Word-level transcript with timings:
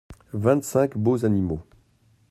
Vingt-cinq 0.33 0.97
beaux 0.97 1.25
animaux. 1.25 1.61